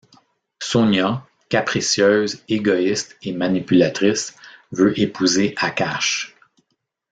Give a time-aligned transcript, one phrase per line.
[0.59, 4.33] Sonia, capricieuse, égoïste et manipulatrice
[4.71, 6.35] veut épouser Akash.